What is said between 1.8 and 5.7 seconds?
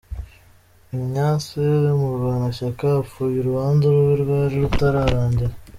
Murwanashyaka apfuye urubanza rwe rwari rutararangira.